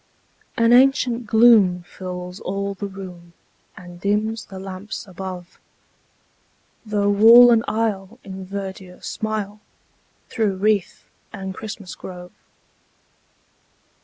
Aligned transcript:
An 0.57 0.73
ancient 0.73 1.27
gloom 1.27 1.83
fills 1.83 2.39
all 2.39 2.73
the 2.73 2.87
room, 2.87 3.33
And 3.77 4.01
dims 4.01 4.45
the 4.45 4.57
lamps 4.57 5.05
above, 5.05 5.59
Though 6.83 7.11
wall 7.11 7.51
and 7.51 7.63
aisle 7.67 8.17
in 8.23 8.43
verdure 8.43 9.03
smile, 9.03 9.59
Through 10.27 10.55
wreath 10.55 11.07
and 11.31 11.53
Christmas 11.53 11.93
grove. 11.93 12.33